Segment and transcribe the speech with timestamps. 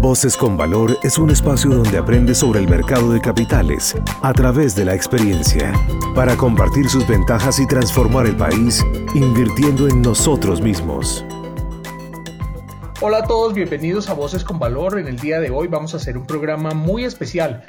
[0.00, 4.76] Voces con Valor es un espacio donde aprende sobre el mercado de capitales a través
[4.76, 5.72] de la experiencia,
[6.14, 11.24] para compartir sus ventajas y transformar el país invirtiendo en nosotros mismos.
[13.00, 15.00] Hola a todos, bienvenidos a Voces con Valor.
[15.00, 17.64] En el día de hoy vamos a hacer un programa muy especial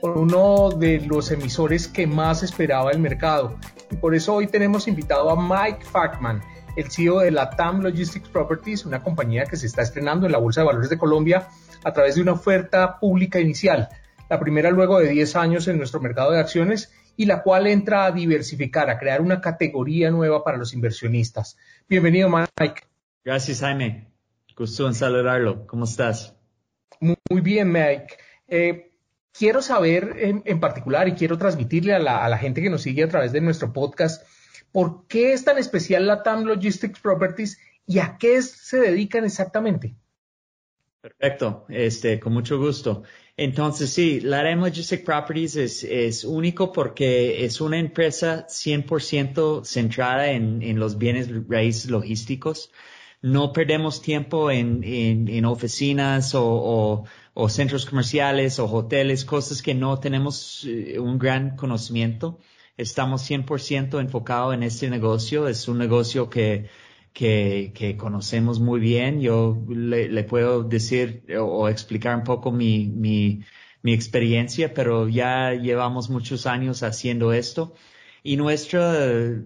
[0.00, 3.54] por uno de los emisores que más esperaba el mercado.
[3.90, 6.40] Y por eso hoy tenemos invitado a Mike Fackman
[6.76, 10.38] el CEO de la TAM Logistics Properties, una compañía que se está estrenando en la
[10.38, 11.48] Bolsa de Valores de Colombia
[11.82, 13.88] a través de una oferta pública inicial,
[14.28, 18.04] la primera luego de 10 años en nuestro mercado de acciones y la cual entra
[18.04, 21.56] a diversificar, a crear una categoría nueva para los inversionistas.
[21.88, 22.82] Bienvenido, Mike.
[23.24, 24.12] Gracias, Jaime.
[24.54, 25.66] Gusto en saludarlo.
[25.66, 26.34] ¿Cómo estás?
[27.00, 28.16] Muy bien, Mike.
[28.48, 28.92] Eh,
[29.32, 33.04] quiero saber en, particular y quiero transmitirle a la, a la gente que nos sigue
[33.04, 34.26] a través de nuestro podcast
[34.76, 39.96] ¿Por qué es tan especial la TAM Logistics Properties y a qué se dedican exactamente?
[41.00, 43.02] Perfecto, este, con mucho gusto.
[43.38, 50.78] Entonces, sí, la TAM Logistics Properties es, único porque es una empresa 100% centrada en,
[50.78, 52.70] los bienes raíces logísticos.
[53.22, 60.66] No perdemos tiempo en, oficinas o, o, centros comerciales o hoteles, cosas que no tenemos
[60.68, 62.40] eh, un gran conocimiento
[62.76, 65.48] estamos 100% enfocados en este negocio.
[65.48, 66.68] Es un negocio que,
[67.12, 69.20] que, que conocemos muy bien.
[69.20, 73.42] Yo le, le, puedo decir o explicar un poco mi, mi,
[73.82, 77.74] mi experiencia, pero ya llevamos muchos años haciendo esto.
[78.22, 79.42] Y nuestra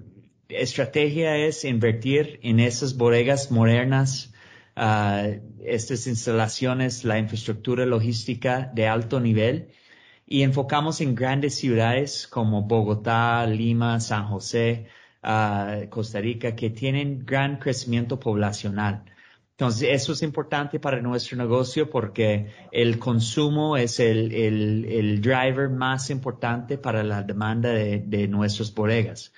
[0.49, 4.33] estrategia es invertir en esas bodegas modernas,
[4.77, 9.69] uh, estas instalaciones, la infraestructura logística de alto nivel
[10.33, 14.87] y enfocamos en grandes ciudades como Bogotá, Lima, San José,
[15.25, 19.03] uh, Costa Rica, que tienen gran crecimiento poblacional.
[19.51, 25.69] Entonces, eso es importante para nuestro negocio porque el consumo es el, el, el driver
[25.69, 29.33] más importante para la demanda de, de nuestras bodegas.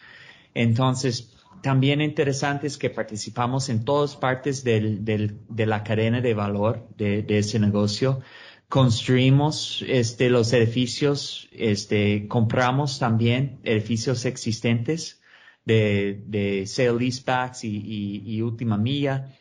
[0.52, 6.34] Entonces, también interesante es que participamos en todas partes del, del, de la cadena de
[6.34, 8.20] valor de ese negocio
[8.72, 15.20] construimos este, los edificios, este, compramos también edificios existentes
[15.66, 19.36] de, de sale leasebacks y, y, y, última milla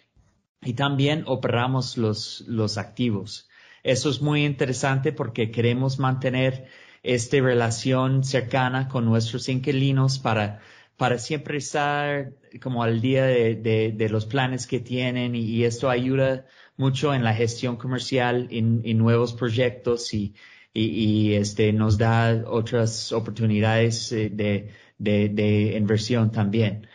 [0.61, 3.47] y también operamos los, los activos.
[3.83, 6.65] Eso es muy interesante porque queremos mantener
[7.01, 10.59] esta relación cercana con nuestros inquilinos para,
[10.97, 15.63] para siempre estar como al día de, de, de los planes que tienen y, y
[15.63, 16.47] esto ayuda
[16.81, 20.33] mucho en la gestión comercial, en, nuevos proyectos y,
[20.73, 26.87] y, este, nos da otras oportunidades eh, de, de, de inversión también.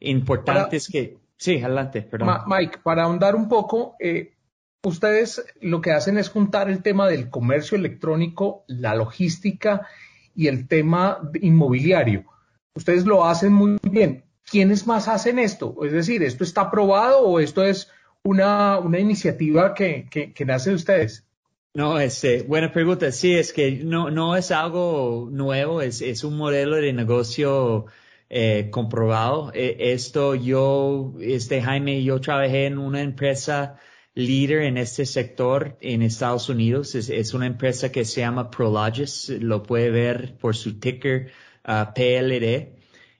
[0.00, 2.38] Importante es que, sí, adelante, perdón.
[2.46, 4.32] Mike, para ahondar un poco, eh,
[4.82, 9.86] ustedes lo que hacen es juntar el tema del comercio electrónico, la logística
[10.34, 12.24] y el tema inmobiliario.
[12.74, 14.24] Ustedes lo hacen muy bien.
[14.50, 15.76] ¿Quiénes más hacen esto?
[15.84, 17.90] Es decir, ¿esto está aprobado o esto es
[18.24, 21.26] una, una iniciativa que, que, nace de ustedes?
[21.74, 23.12] No, este, buena pregunta.
[23.12, 27.86] Sí, es que no, no es algo nuevo, es, es un modelo de negocio
[28.30, 29.52] eh, comprobado.
[29.54, 33.78] E, esto yo, este Jaime, yo trabajé en una empresa
[34.14, 36.94] líder en este sector en Estados Unidos.
[36.94, 41.30] Es, es una empresa que se llama Prologis, lo puede ver por su ticker
[41.66, 42.73] uh, PLD.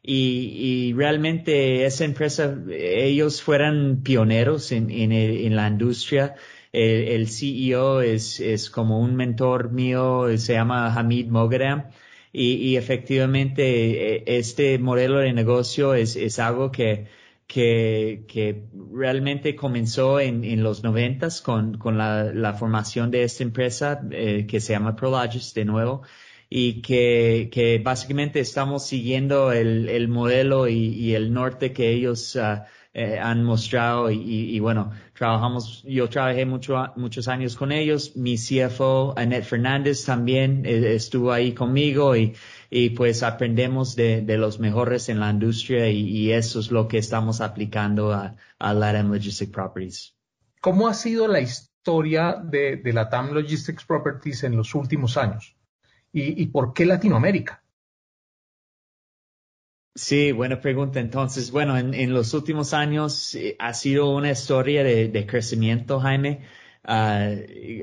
[0.07, 6.35] Y, y, realmente esa empresa, ellos fueran pioneros en, en, en la industria.
[6.73, 11.85] El, el, CEO es, es como un mentor mío, se llama Hamid Mogadam.
[12.33, 17.07] Y, y efectivamente e, este modelo de negocio es, es algo que,
[17.47, 23.43] que, que realmente comenzó en, en los noventas con, con la, la, formación de esta
[23.45, 26.03] empresa eh, que se llama Prologis de nuevo
[26.57, 33.19] y que, básicamente estamos siguiendo el, el modelo y, el norte que ellos uh, eh,
[33.19, 39.47] han mostrado y, bueno, trabajamos, yo trabajé mucho, muchos años con ellos, mi CFO, Annette
[39.47, 42.37] Fernández también eh, estuvo ahí conmigo y,
[42.91, 47.41] pues aprendemos de, los mejores en la industria y, y, eso es lo que estamos
[47.41, 50.15] aplicando a, a LATAM Logistic Properties.
[50.61, 55.57] ¿Cómo ha sido la historia de, de LATAM Logistics Properties en los últimos años?
[56.17, 57.61] ¿Y, por qué Latinoamérica?
[59.97, 61.01] Sí, buena pregunta.
[61.01, 66.43] Entonces, bueno, en, los últimos años eh, ha sido una historia de, crecimiento, Jaime.
[66.85, 67.31] Ah,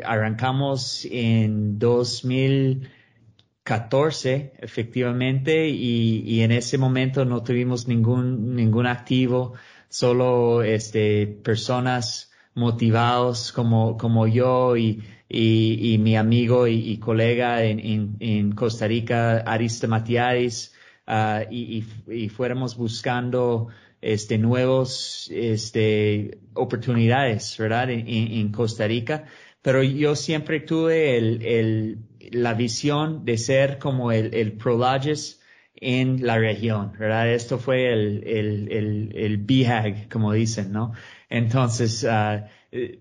[0.05, 9.55] arrancamos en 2014, efectivamente, y, en ese momento no tuvimos ningún, ningún activo,
[9.89, 18.51] solo este, personas motivados como, como yo y, y, mi amigo y, colega en, en,
[18.51, 20.73] Costa Rica, Arista Matiaris,
[21.07, 23.69] uh, y, y, fuéramos buscando
[24.01, 27.89] este, nuevos este, oportunidades, ¿verdad?
[27.91, 29.25] En, en, Costa Rica.
[29.61, 31.97] Pero yo siempre tuve el, el,
[32.31, 35.39] la visión de ser como el, el Prologis
[35.75, 37.31] en la región, ¿verdad?
[37.31, 40.93] Esto fue el, el, el, como dicen, ¿no?
[41.31, 42.45] Entonces, uh,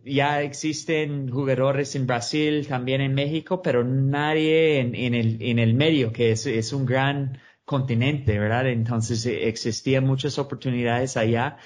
[0.04, 6.12] ya existen jugadores en Brasil, también en México, pero nadie en, el, en el medio,
[6.12, 8.68] que es, un gran continente, ¿verdad?
[8.68, 11.56] Entonces eh, existían muchas oportunidades allá.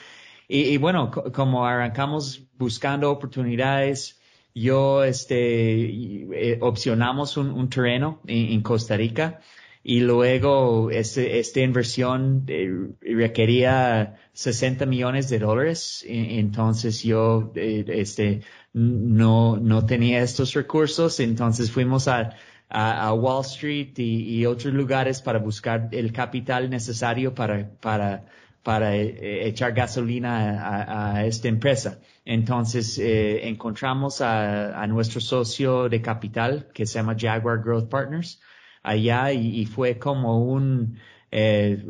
[0.49, 4.21] Y, bueno, como arrancamos buscando oportunidades,
[4.55, 9.41] yo, este, eh, opcionamos un, terreno en, en, Costa Rica
[9.87, 12.71] y luego este, esta inversión eh,
[13.03, 16.03] requería 60 millones de dólares.
[16.09, 18.41] Entonces yo, este,
[18.73, 21.21] no, no tenía estos recursos.
[21.21, 22.31] Entonces fuimos a,
[22.71, 28.25] a, Wall Street y, otros lugares para buscar el capital necesario para, para,
[28.63, 32.01] para eh, echar gasolina a, esta empresa.
[32.25, 38.41] Entonces eh, encontramos a, nuestro socio de capital que se llama Jaguar Growth Partners
[38.85, 40.99] allá y, fue como un
[41.33, 41.85] eh,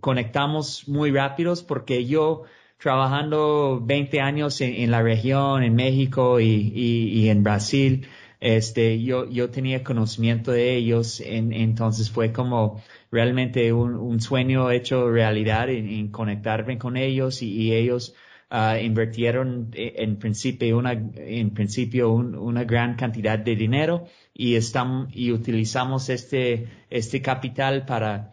[0.00, 2.44] conectamos muy rápidos porque yo
[2.78, 8.06] trabajando 20 años en, la región, en México y, y en Brasil,
[8.42, 12.82] este, yo, yo tenía conocimiento de ellos, en, entonces fue como
[13.12, 18.16] realmente un, un sueño hecho realidad en, conectarme con ellos y, ellos
[18.52, 24.04] uh, invirtieron eh, en principio una, en principio una gran cantidad de dinero
[24.34, 28.32] y estamos, y utilizamos este, este capital para,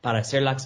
[0.00, 0.56] para hacer la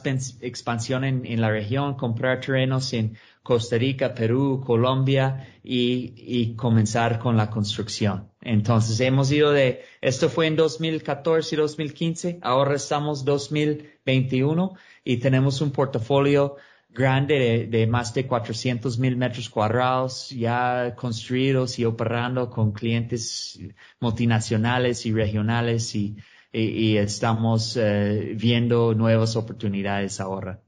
[0.41, 7.19] expansión en, en la región, comprar terrenos en Costa Rica, Perú, Colombia y, y, comenzar
[7.19, 8.31] con la construcción.
[8.41, 14.75] Entonces hemos ido de, esto fue en 2014 y 2015, ahora estamos 2021
[15.05, 16.57] y tenemos un portafolio
[16.97, 23.61] grande de, más de 400 mil metros cuadrados ya construidos y operando con clientes
[24.01, 26.17] multinacionales y regionales y,
[26.53, 30.61] y, estamos eh, viendo nuevas oportunidades ahora.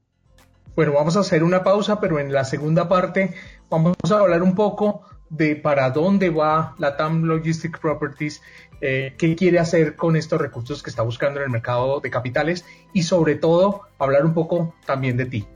[0.75, 3.33] Bueno, vamos a hacer una pausa, pero en la segunda parte
[3.69, 8.41] vamos a hablar un poco de para dónde va la TAM Logistic Properties,
[8.81, 12.65] eh, qué quiere hacer con estos recursos que está buscando en el mercado de capitales
[12.93, 15.47] y sobre todo hablar un poco también de ti.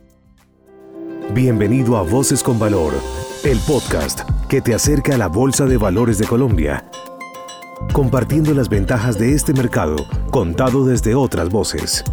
[1.33, 2.94] Bienvenido a Voces con Valor,
[3.44, 6.85] el podcast que te acerca a la Bolsa de Valores de Colombia,
[7.91, 9.95] compartiendo las ventajas de este mercado
[10.30, 12.03] contado desde otras voces.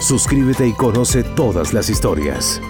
[0.00, 2.60] Suscríbete y conoce todas las historias.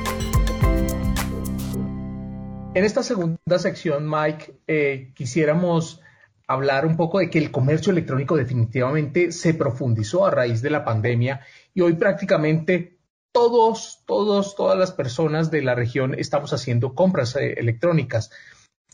[2.74, 6.02] En esta segunda sección, Mike, eh, quisiéramos
[6.46, 10.84] hablar un poco de que el comercio electrónico definitivamente se profundizó a raíz de la
[10.84, 11.40] pandemia
[11.72, 12.95] y hoy prácticamente
[13.36, 18.30] todos, todos, todas las personas de la región estamos haciendo compras eh, electrónicas.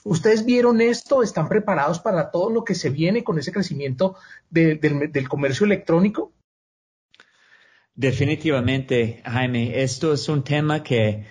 [0.03, 1.23] ¿Ustedes vieron esto?
[1.23, 4.17] ¿Están preparados para todo lo que se viene con ese crecimiento
[4.51, 6.33] del comercio electrónico?
[7.95, 11.25] Definitivamente, Jaime, esto es un tema que,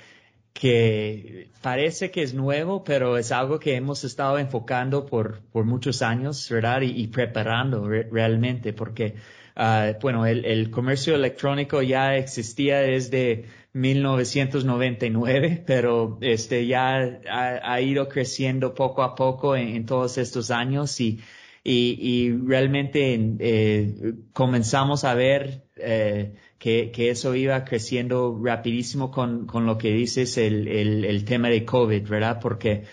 [1.61, 6.80] parece que es nuevo, pero es algo que hemos estado enfocando por muchos años, ¿verdad?
[6.83, 9.15] Y, preparando realmente, porque,
[9.57, 18.73] uh, bueno, el, comercio electrónico ya existía desde 1999, pero este ya ha, ido creciendo
[18.73, 21.19] poco a poco en, todos estos años y,
[21.63, 29.65] y, realmente eh, comenzamos a ver eh, que, que, eso iba creciendo rapidísimo con, con
[29.65, 32.39] lo que dices el, el, el, tema de COVID, ¿verdad?
[32.41, 32.83] Porque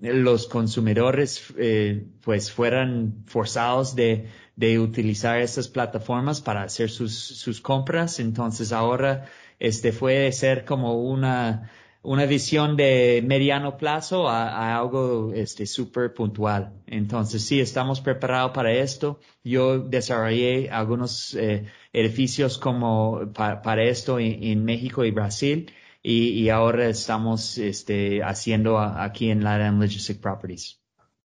[0.00, 4.28] los consumidores eh, pues fueran forzados de,
[4.60, 8.20] de utilizar estas plataformas para hacer sus, sus compras.
[8.20, 9.26] Entonces ahora
[9.58, 11.70] este fue de ser como una
[12.02, 16.72] una visión de mediano plazo a, algo este súper puntual.
[16.86, 19.20] Entonces sí, estamos preparados para esto.
[19.44, 25.70] Yo desarrollé algunos eh, edificios como para esto en, México y Brasil
[26.02, 30.80] y, ahora estamos este, haciendo aquí en Latin Logistic Properties.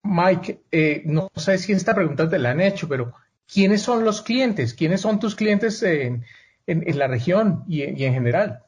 [0.05, 3.13] Mike, eh, no sé si esta pregunta te la han hecho, pero
[3.47, 4.75] ¿quiénes son los clientes?
[4.75, 6.25] ¿Quiénes son tus clientes en,
[6.67, 8.65] en, la región y, y en general?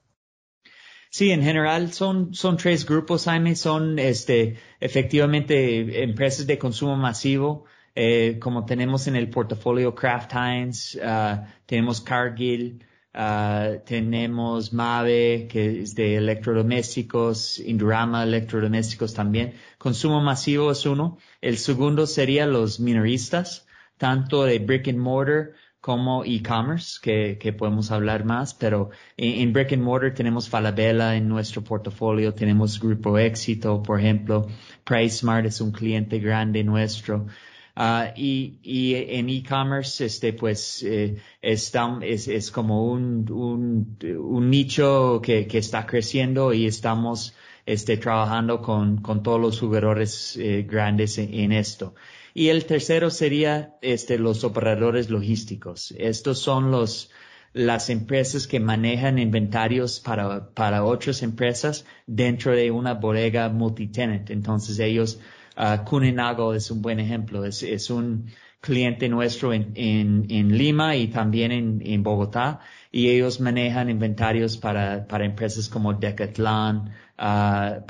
[1.10, 3.54] Sí, en general son, son tres grupos, Jaime.
[3.54, 10.96] Son este, efectivamente empresas de consumo masivo, eh, como tenemos en el portafolio Kraft Heinz,
[10.96, 12.84] uh, tenemos Cargill,
[13.16, 19.54] Uh, tenemos Mave, que es de electrodomésticos, Indurama electrodomésticos también.
[19.78, 21.18] Consumo masivo es uno.
[21.40, 23.68] El segundo sería los minoristas,
[24.04, 29.82] tanto de brick and mortar como e-commerce, que, podemos hablar más, pero en, brick and
[29.82, 34.46] mortar tenemos Falabella en nuestro portafolio, tenemos Grupo Éxito, por ejemplo,
[34.84, 37.28] PriceSmart es un cliente grande nuestro.
[37.76, 45.22] Uh, y, y, en e-commerce, este, pues, eh, está, es, es, como un, un, nicho
[45.22, 47.34] que, que, está creciendo y estamos
[47.66, 51.94] este, trabajando con, con todos los jugadores eh, grandes en, esto.
[52.34, 55.94] Y el tercero sería este, los operadores logísticos.
[55.96, 57.10] Estos son los,
[57.52, 64.30] las empresas que manejan inventarios para, para otras empresas dentro de una bodega multitenant.
[64.30, 65.20] Entonces ellos
[65.56, 67.44] Uh, es un buen ejemplo.
[67.44, 68.26] Es, es un
[68.60, 72.60] cliente nuestro en, en, en Lima y también en, en, Bogotá
[72.90, 77.84] y ellos manejan inventarios para, para empresas como Decathlon, uh,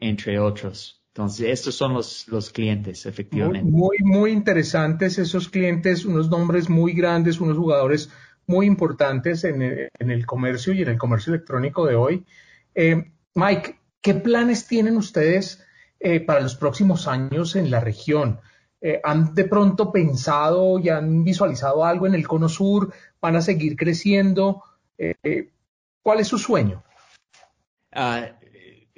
[0.00, 0.99] entre otros.
[1.12, 3.68] Entonces, estos son los, los clientes, efectivamente.
[3.68, 8.10] Muy, muy, muy, interesantes esos clientes, unos nombres muy grandes, unos jugadores
[8.46, 12.24] muy importantes en el, en el comercio y en el comercio electrónico de hoy.
[12.76, 15.64] Eh, Mike, ¿qué planes tienen ustedes
[15.98, 18.38] eh, para los próximos años en la región?
[18.80, 22.92] Eh, ¿Han de pronto pensado y han visualizado algo en el cono sur?
[23.20, 24.62] ¿Van a seguir creciendo?
[26.02, 26.82] ¿Cuál es su sueño?
[27.94, 28.39] Uh,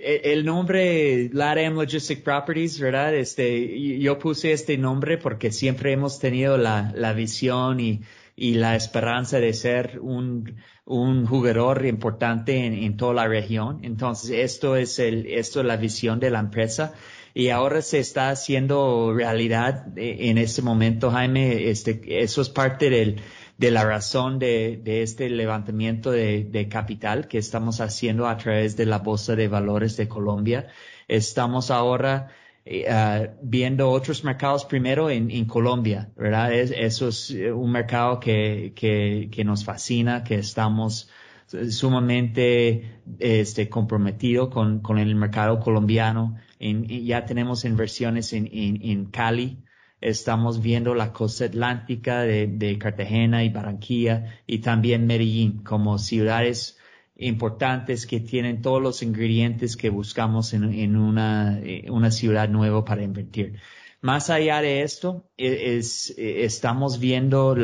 [0.03, 3.15] el nombre LATAM Logistic Properties, ¿verdad?
[3.15, 8.01] Este, yo puse este nombre porque siempre hemos tenido la, la visión y,
[8.35, 13.81] y la esperanza de ser un, un jugador importante en, en, toda la región.
[13.85, 16.95] Entonces, esto es el, esto es la visión de la empresa.
[17.35, 21.71] Y ahora se está haciendo realidad en este momento, Jaime.
[21.71, 23.21] Este, eso es parte del,
[23.63, 28.77] de la razón de, de este levantamiento de, de, capital que estamos haciendo a través
[28.77, 30.67] de la Bolsa de Valores de Colombia.
[31.07, 32.33] Estamos ahora
[32.67, 36.53] uh, viendo otros mercados primero en, en Colombia, ¿verdad?
[36.53, 41.09] Es, eso es eh, un mercado que, que, que nos fascina, que estamos
[41.71, 46.35] sumamente este, comprometido con, con el mercado colombiano.
[46.59, 49.63] En, ya tenemos inversiones en, en, en, Cali.
[50.03, 56.77] Estamos viendo la costa atlántica de, Cartagena y Barranquilla y también Medellín como ciudades
[57.17, 63.03] importantes que tienen todos los ingredientes que buscamos en, una, eh, una, ciudad nueva para
[63.05, 63.61] invertir.
[64.01, 67.57] Más allá de esto, e, es, estamos viendo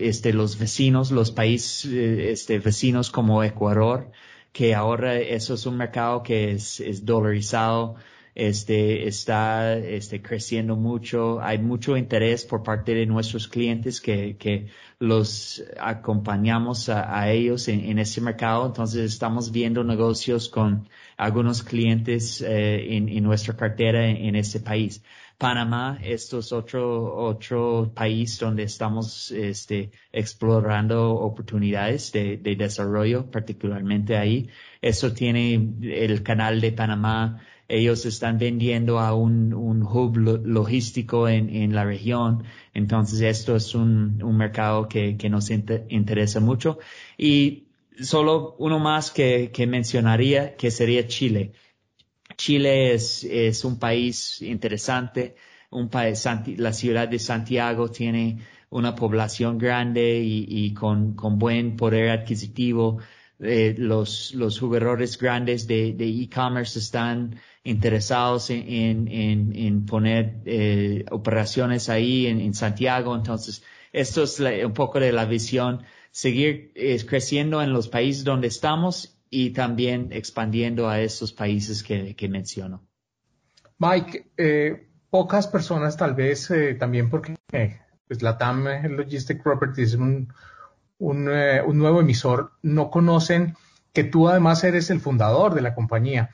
[0.00, 4.10] este, los vecinos, los países eh, este, vecinos como Ecuador,
[4.52, 7.94] que ahora eso es un mercado que es, es dolarizado,
[8.38, 11.40] este, está este, creciendo mucho.
[11.42, 14.68] Hay mucho interés por parte de nuestros clientes que, que
[15.00, 18.64] los acompañamos a, ellos en, en, ese mercado.
[18.66, 25.02] Entonces estamos viendo negocios con algunos clientes eh, en, nuestra cartera en, en ese país.
[25.36, 34.16] Panamá, esto es otro, otro país donde estamos este, explorando oportunidades de, de desarrollo, particularmente
[34.16, 34.48] ahí.
[34.80, 41.54] Eso tiene el canal de Panamá ellos están vendiendo a un, un hub logístico en,
[41.54, 42.44] en, la región.
[42.72, 46.78] Entonces, esto es un, un mercado que, que nos inter interesa mucho.
[47.18, 47.68] Y
[48.00, 51.52] solo uno más que, que mencionaría, que sería Chile.
[52.36, 55.36] Chile es, es un país interesante.
[55.70, 58.38] Un país, la ciudad de Santiago tiene
[58.70, 62.98] una población grande y, y con, con buen poder adquisitivo.
[63.40, 67.36] Eh, los, los jugadores grandes de e-commerce están
[67.68, 73.14] interesados en, poner eh, operaciones ahí en, Santiago.
[73.14, 78.48] Entonces, esto es un poco de la visión, seguir eh, creciendo en los países donde
[78.48, 82.82] estamos y también expandiendo a esos países que, menciono.
[83.78, 87.34] Mike, eh, pocas personas tal vez eh, también porque
[88.06, 88.64] pues la TAM
[88.96, 90.32] Logistic Properties es un
[90.98, 93.54] nuevo emisor, no conocen
[93.92, 96.30] que tú además eres el fundador de la compañía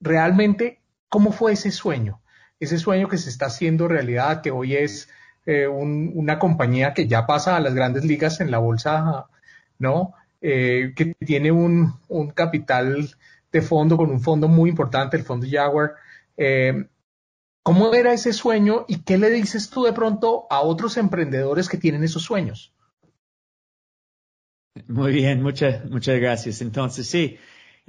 [0.00, 2.20] realmente, ¿cómo fue ese sueño?
[2.60, 5.08] Ese sueño que se está haciendo realidad, que hoy es
[5.46, 9.26] eh, un, una compañía que ya pasa a las grandes ligas en la bolsa,
[9.78, 10.14] ¿no?
[10.40, 13.08] Eh, que tiene un, un, capital
[13.50, 15.94] de fondo con un fondo muy importante, el fondo Jaguar.
[16.36, 16.86] Eh,
[17.62, 21.76] ¿Cómo era ese sueño y qué le dices tú de pronto a otros emprendedores que
[21.76, 22.72] tienen esos sueños?
[24.86, 26.62] Muy bien, muchas, muchas gracias.
[26.62, 27.38] Entonces, sí,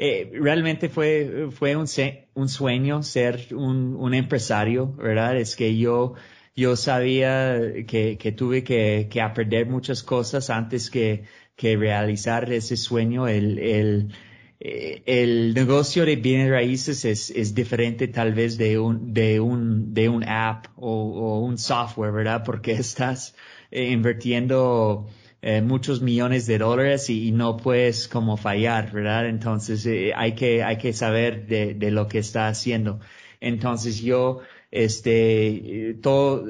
[0.02, 1.86] eh, realmente fue, fue un,
[2.34, 5.36] un sueño ser un, un, empresario, ¿verdad?
[5.38, 6.14] Es que yo,
[6.56, 11.26] yo sabía que, que tuve que, aprender muchas cosas antes que,
[11.58, 13.28] que realizar ese sueño.
[13.28, 14.14] El, el,
[14.62, 19.94] eh, el negocio de bienes raíces es, es, diferente tal vez de un, de un,
[19.94, 22.44] de un app o, un software, ¿verdad?
[22.46, 23.36] Porque estás
[23.70, 25.10] invirtiendo
[25.42, 29.28] eh, muchos millones de dólares y, no puedes como fallar, ¿verdad?
[29.28, 33.00] Entonces eh, hay que, hay que saber de, de lo que está haciendo.
[33.40, 34.42] Entonces yo,
[34.72, 36.46] este, todo,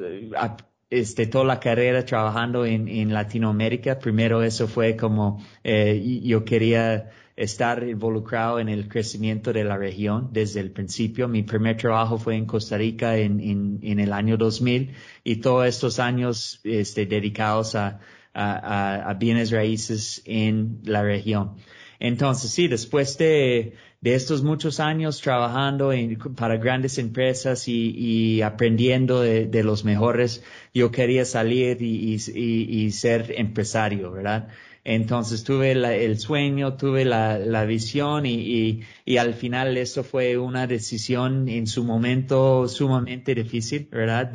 [0.89, 3.99] este, toda la carrera trabajando en, en Latinoamérica.
[3.99, 10.29] Primero eso fue como eh, yo quería estar involucrado en el crecimiento de la región
[10.31, 11.27] desde el principio.
[11.27, 14.93] Mi primer trabajo fue en Costa Rica en, en, en el año 2000
[15.23, 17.99] y todos estos años este, dedicados a,
[18.33, 21.55] a, bienes raíces en la región.
[21.99, 25.91] Entonces, sí, después de, de estos muchos años trabajando
[26.37, 30.43] para grandes empresas y, y aprendiendo de, de, los mejores,
[30.73, 34.47] yo quería salir y, y, y ser empresario, ¿verdad?
[34.83, 38.81] Entonces tuve el sueño, tuve la, la visión y,
[39.19, 44.31] al final eso fue una decisión en su momento sumamente difícil, ¿verdad?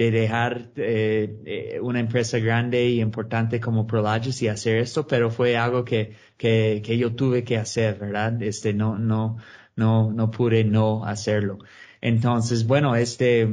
[0.00, 5.30] De dejar eh, eh, una empresa grande y importante como Prologis y hacer esto, pero
[5.30, 8.42] fue algo que, que, yo tuve que hacer, ¿verdad?
[8.42, 9.36] Este, no, no,
[9.76, 11.58] no, no pude no hacerlo.
[12.00, 13.46] Entonces, bueno, este,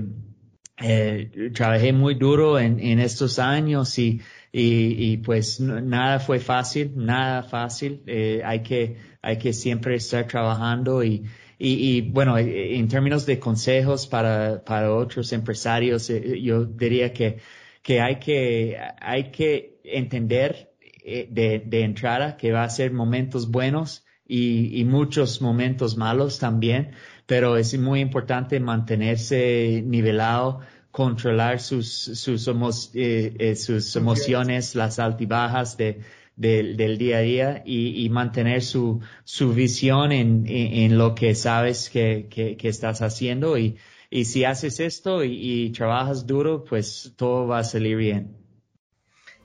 [0.82, 4.22] eh, trabajé muy duro en, estos años y,
[4.54, 8.04] y, pues nada fue fácil, nada fácil.
[8.46, 11.25] Hay que, hay que siempre estar trabajando y,
[11.60, 17.14] y, y, bueno, eh, en términos de consejos para, para otros empresarios, eh, yo diría
[17.14, 17.40] que,
[17.82, 20.74] que hay que, hay que entender
[21.04, 26.38] eh, de, de entrada que va a ser momentos buenos y, y muchos momentos malos
[26.40, 26.92] también,
[27.26, 30.60] pero es muy importante mantenerse nivelado,
[30.92, 36.02] controlar sus, sus, eh, sus emociones, las altibajas de,
[36.38, 42.27] del, día a día y, mantener su, su visión en, en, lo que sabes que,
[42.29, 43.77] que, estás haciendo y,
[44.10, 48.38] y si haces esto y, y, trabajas duro, pues todo va a salir bien.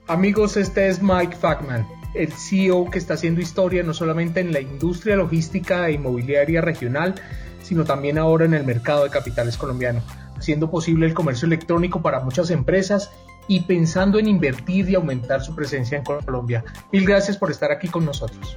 [0.06, 4.60] Amigos, este es Mike Fackman, el CEO que está haciendo historia no solamente en la
[4.60, 7.14] industria logística e inmobiliaria regional,
[7.62, 10.02] sino también ahora en el mercado de capitales colombiano,
[10.36, 13.10] haciendo posible el comercio electrónico para muchas empresas
[13.48, 16.64] y pensando en invertir y aumentar su presencia en Colombia.
[16.92, 18.56] Mil gracias por estar aquí con nosotros.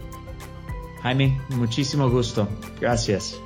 [1.02, 2.48] Jaime, muchísimo gusto.
[2.80, 3.39] Gracias.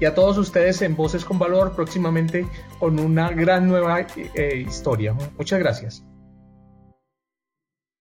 [0.00, 2.46] Y a todos ustedes en Voces con Valor próximamente
[2.78, 5.14] con una gran nueva eh, historia.
[5.36, 6.04] Muchas gracias.